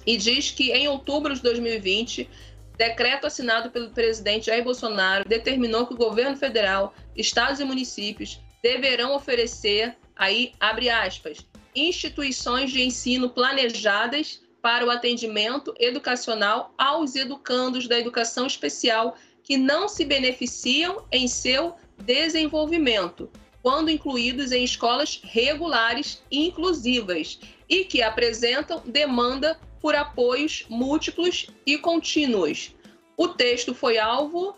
E 0.06 0.18
diz 0.18 0.52
que 0.52 0.72
em 0.72 0.88
outubro 0.90 1.34
de 1.34 1.42
2020, 1.42 2.30
decreto 2.78 3.26
assinado 3.26 3.72
pelo 3.72 3.90
presidente 3.92 4.48
Jair 4.48 4.64
Bolsonaro 4.64 5.28
determinou 5.28 5.88
que 5.88 5.94
o 5.94 5.98
governo 5.98 6.36
federal, 6.36 6.94
estados 7.16 7.62
e 7.62 7.64
municípios 7.64 8.42
deverão 8.62 9.16
oferecer, 9.16 9.96
aí, 10.14 10.52
abre 10.60 10.90
aspas, 10.90 11.38
instituições 11.74 12.72
de 12.72 12.82
ensino 12.82 13.30
planejadas 13.30 14.42
para 14.62 14.86
o 14.86 14.90
atendimento 14.90 15.74
educacional 15.80 16.74
aos 16.78 17.16
educandos 17.16 17.88
da 17.88 17.98
educação 17.98 18.46
especial 18.46 19.16
que 19.48 19.56
não 19.56 19.88
se 19.88 20.04
beneficiam 20.04 21.06
em 21.10 21.26
seu 21.26 21.76
desenvolvimento, 21.98 23.32
quando 23.64 23.90
incluídos 23.90 24.52
em 24.52 24.62
escolas 24.62 25.22
regulares 25.24 26.22
inclusivas 26.30 27.40
e 27.70 27.86
que 27.86 28.04
apresentam 28.04 28.84
demanda 28.86 29.58
por 29.80 29.96
apoios 29.96 30.66
múltiplos 30.68 31.48
e 31.66 31.78
contínuos. 31.78 32.76
O 33.16 33.30
texto 33.30 33.74
foi 33.74 33.98
alvo 33.98 34.54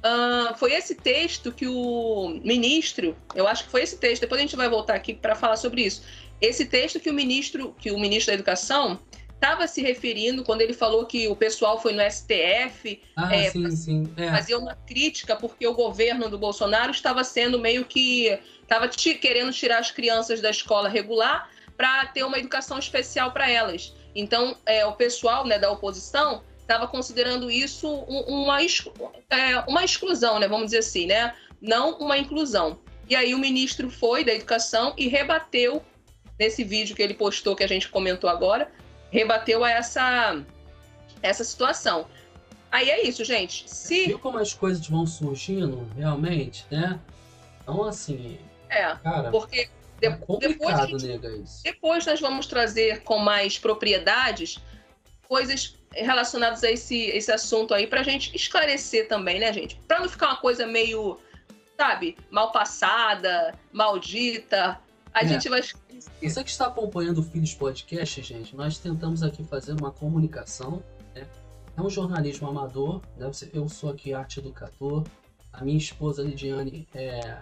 Uh, 0.00 0.56
foi 0.56 0.72
esse 0.72 0.94
texto 0.94 1.52
que 1.52 1.66
o 1.66 2.40
ministro, 2.42 3.14
eu 3.34 3.46
acho 3.46 3.64
que 3.64 3.70
foi 3.70 3.82
esse 3.82 3.98
texto, 3.98 4.22
depois 4.22 4.38
a 4.38 4.42
gente 4.42 4.56
vai 4.56 4.66
voltar 4.66 4.94
aqui 4.94 5.12
para 5.12 5.34
falar 5.34 5.56
sobre 5.56 5.82
isso. 5.82 6.02
Esse 6.40 6.64
texto 6.64 6.98
que 6.98 7.10
o 7.10 7.12
ministro, 7.12 7.76
que 7.78 7.90
o 7.90 7.98
ministro 7.98 8.28
da 8.28 8.34
Educação 8.36 8.98
estava 9.40 9.66
se 9.66 9.80
referindo 9.80 10.44
quando 10.44 10.60
ele 10.60 10.74
falou 10.74 11.06
que 11.06 11.26
o 11.26 11.34
pessoal 11.34 11.80
foi 11.80 11.94
no 11.94 12.02
STF 12.02 13.00
ah, 13.16 13.34
é, 13.34 13.50
sim, 13.50 13.70
sim. 13.70 14.12
É. 14.18 14.28
fazer 14.30 14.54
uma 14.54 14.74
crítica 14.74 15.34
porque 15.34 15.66
o 15.66 15.72
governo 15.72 16.28
do 16.28 16.38
Bolsonaro 16.38 16.90
estava 16.90 17.24
sendo 17.24 17.58
meio 17.58 17.86
que 17.86 18.38
estava 18.60 18.86
querendo 18.88 19.50
tirar 19.50 19.78
as 19.78 19.90
crianças 19.90 20.42
da 20.42 20.50
escola 20.50 20.90
regular 20.90 21.48
para 21.74 22.04
ter 22.06 22.22
uma 22.22 22.38
educação 22.38 22.78
especial 22.78 23.32
para 23.32 23.50
elas. 23.50 23.94
Então, 24.14 24.54
é, 24.66 24.84
o 24.84 24.92
pessoal 24.92 25.46
né, 25.46 25.58
da 25.58 25.70
oposição 25.70 26.42
estava 26.58 26.86
considerando 26.86 27.50
isso 27.50 27.88
uma, 27.88 28.58
é, 28.62 29.58
uma 29.66 29.82
exclusão, 29.82 30.38
né, 30.38 30.46
vamos 30.46 30.66
dizer 30.66 30.78
assim, 30.78 31.06
né? 31.06 31.34
não 31.60 31.98
uma 31.98 32.16
inclusão. 32.16 32.78
E 33.08 33.16
aí 33.16 33.34
o 33.34 33.38
ministro 33.38 33.90
foi 33.90 34.22
da 34.22 34.32
Educação 34.32 34.94
e 34.96 35.08
rebateu 35.08 35.82
nesse 36.38 36.64
vídeo 36.64 36.94
que 36.94 37.02
ele 37.02 37.14
postou, 37.14 37.56
que 37.56 37.64
a 37.64 37.68
gente 37.68 37.88
comentou 37.88 38.30
agora, 38.30 38.70
rebateu 39.10 39.64
a 39.64 39.70
essa, 39.70 40.42
essa 41.22 41.44
situação. 41.44 42.06
Aí 42.70 42.88
é 42.88 43.06
isso, 43.06 43.24
gente. 43.24 43.68
Se... 43.68 44.06
Viu 44.06 44.18
como 44.18 44.38
as 44.38 44.54
coisas 44.54 44.86
vão 44.86 45.06
surgindo 45.06 45.88
realmente, 45.96 46.64
né? 46.70 46.98
Então, 47.62 47.84
assim. 47.84 48.38
É, 48.68 48.94
cara, 48.96 49.30
porque 49.30 49.68
de, 50.00 50.06
é 50.06 50.18
depois, 50.38 51.00
gente, 51.00 51.62
depois 51.64 52.06
nós 52.06 52.20
vamos 52.20 52.46
trazer 52.46 53.02
com 53.02 53.18
mais 53.18 53.58
propriedades 53.58 54.58
coisas 55.28 55.76
relacionadas 55.92 56.62
a 56.64 56.70
esse, 56.70 57.06
esse 57.08 57.30
assunto 57.30 57.74
aí 57.74 57.86
pra 57.86 58.02
gente 58.02 58.34
esclarecer 58.34 59.08
também, 59.08 59.40
né, 59.40 59.52
gente? 59.52 59.76
Pra 59.86 60.00
não 60.00 60.08
ficar 60.08 60.28
uma 60.28 60.36
coisa 60.36 60.66
meio, 60.66 61.18
sabe, 61.76 62.16
mal 62.30 62.52
passada, 62.52 63.54
maldita. 63.72 64.78
A 65.12 65.24
é. 65.24 65.28
gente 65.28 65.48
vai 65.48 65.62
você 66.22 66.42
que 66.44 66.50
está 66.50 66.66
acompanhando 66.66 67.18
o 67.18 67.22
Filhos 67.22 67.54
Podcast, 67.54 68.22
gente, 68.22 68.56
nós 68.56 68.78
tentamos 68.78 69.22
aqui 69.22 69.44
fazer 69.44 69.72
uma 69.72 69.90
comunicação. 69.90 70.82
Né? 71.14 71.26
É 71.76 71.82
um 71.82 71.90
jornalismo 71.90 72.48
amador. 72.48 73.02
Né? 73.18 73.30
Eu 73.52 73.68
sou 73.68 73.90
aqui 73.90 74.14
arte 74.14 74.40
educador. 74.40 75.04
A 75.52 75.64
minha 75.64 75.76
esposa 75.76 76.22
Lidiane 76.22 76.88
é, 76.94 77.38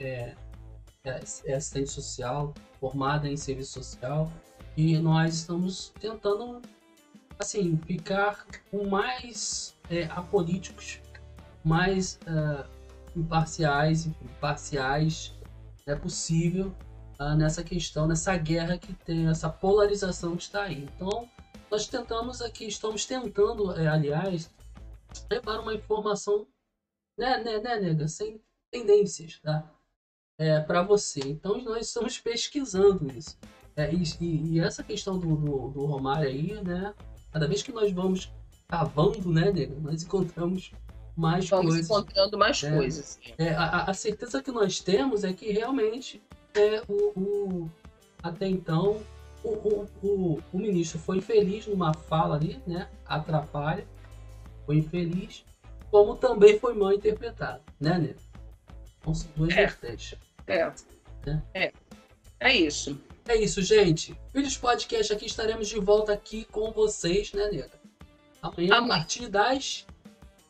é, 0.00 0.34
é, 1.04 1.22
é 1.44 1.54
assistente 1.54 1.90
social, 1.90 2.54
formada 2.80 3.28
em 3.28 3.36
serviço 3.36 3.72
social. 3.72 4.32
E 4.76 4.96
nós 4.98 5.34
estamos 5.34 5.92
tentando 6.00 6.62
assim 7.38 7.76
ficar 7.86 8.46
com 8.70 8.86
mais 8.86 9.74
é, 9.90 10.04
apolíticos, 10.04 11.00
mais 11.64 12.18
uh, 12.26 12.64
imparciais, 13.14 14.06
imparciais 14.06 15.34
é 15.86 15.94
possível 15.94 16.74
uh, 17.18 17.34
nessa 17.34 17.62
questão, 17.62 18.06
nessa 18.06 18.36
guerra 18.36 18.78
que 18.78 18.92
tem, 18.92 19.28
essa 19.28 19.48
polarização 19.48 20.36
que 20.36 20.42
está 20.42 20.64
aí. 20.64 20.88
Então, 20.94 21.28
nós 21.70 21.86
tentamos 21.86 22.40
aqui, 22.40 22.66
estamos 22.66 23.04
tentando, 23.04 23.72
é, 23.78 23.86
aliás, 23.86 24.50
levar 25.30 25.60
uma 25.60 25.74
informação, 25.74 26.46
né, 27.16 27.38
né, 27.38 27.58
né, 27.58 27.80
nega, 27.80 28.08
sem 28.08 28.40
tendências, 28.70 29.38
tá? 29.40 29.70
É, 30.38 30.60
para 30.60 30.82
você. 30.82 31.20
Então, 31.20 31.60
nós 31.62 31.88
estamos 31.88 32.18
pesquisando 32.18 33.10
isso. 33.12 33.36
É, 33.76 33.92
e, 33.92 34.02
e, 34.20 34.60
essa 34.60 34.82
questão 34.82 35.18
do, 35.18 35.36
do, 35.36 35.68
do 35.68 35.86
Romário 35.86 36.28
aí, 36.28 36.52
né? 36.62 36.94
Cada 37.32 37.46
vez 37.46 37.62
que 37.62 37.72
nós 37.72 37.90
vamos 37.92 38.32
cavando, 38.68 39.30
né, 39.30 39.50
nega, 39.50 39.74
nós 39.80 40.02
encontramos 40.02 40.72
mais 41.18 41.48
Vamos 41.48 41.72
coisas. 41.72 41.86
encontrando 41.90 42.38
mais 42.38 42.62
é, 42.62 42.76
coisas. 42.76 43.18
É, 43.36 43.50
a, 43.50 43.84
a, 43.84 43.94
certeza 43.94 44.40
que 44.40 44.52
nós 44.52 44.78
temos 44.78 45.24
é 45.24 45.32
que 45.32 45.50
realmente 45.50 46.22
é, 46.58 46.82
o, 46.88 47.12
o, 47.18 47.70
até 48.22 48.46
então 48.46 49.00
o, 49.42 49.48
o, 49.48 49.88
o, 50.02 50.42
o, 50.52 50.58
ministro 50.58 50.98
foi 50.98 51.18
infeliz 51.18 51.66
numa 51.66 51.94
fala 51.94 52.36
ali, 52.36 52.60
né? 52.66 52.88
Atrapalha, 53.06 53.86
foi 54.66 54.76
infeliz, 54.76 55.44
como 55.90 56.16
também 56.16 56.58
foi 56.58 56.74
mal 56.74 56.92
interpretado, 56.92 57.62
né, 57.80 57.98
né? 57.98 58.14
Então 59.00 59.14
são 59.14 59.30
duas 59.36 59.52
é. 59.52 59.66
vertentes. 59.66 60.14
É. 60.46 60.72
Né? 61.26 61.42
é. 61.54 61.72
É 62.40 62.54
isso. 62.54 63.00
É 63.26 63.36
isso, 63.36 63.60
gente. 63.62 64.18
Filhos 64.32 64.56
Podcast 64.56 65.12
aqui 65.12 65.26
estaremos 65.26 65.68
de 65.68 65.78
volta 65.78 66.12
aqui 66.12 66.44
com 66.44 66.70
vocês, 66.70 67.32
né, 67.32 67.48
Nega? 67.50 67.70
Amanhã, 68.40 68.76
Amanhã. 68.76 68.94
a 68.94 68.98
partir 68.98 69.28
das. 69.28 69.86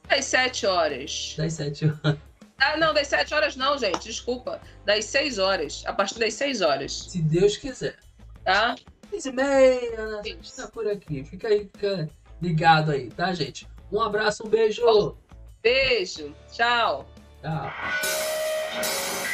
Das 0.06 0.24
7 0.26 0.66
horas. 0.66 1.34
Das 1.36 1.52
7 1.54 1.86
horas. 1.86 2.18
Ah, 2.58 2.76
não, 2.76 2.92
das 2.92 3.06
7 3.06 3.32
horas 3.34 3.56
não, 3.56 3.78
gente. 3.78 4.04
Desculpa. 4.04 4.60
Das 4.84 5.04
6 5.06 5.38
horas. 5.38 5.82
A 5.86 5.92
partir 5.92 6.18
das 6.18 6.34
6 6.34 6.60
horas. 6.60 6.92
Se 7.08 7.22
Deus 7.22 7.56
quiser. 7.56 7.96
Tá? 8.44 8.74
6 9.10 9.26
e 9.26 9.32
meia, 9.32 10.06
né? 10.06 10.22
Tá 10.56 10.68
por 10.68 10.86
aqui. 10.88 11.24
Fica 11.24 11.48
aí, 11.48 11.70
fica 11.72 12.08
ligado 12.42 12.90
aí, 12.90 13.08
tá, 13.10 13.32
gente? 13.32 13.68
Um 13.90 14.00
abraço, 14.00 14.44
um 14.46 14.48
beijo. 14.48 15.16
Beijo. 15.62 16.34
Tchau. 16.52 17.08
Tchau. 17.40 19.27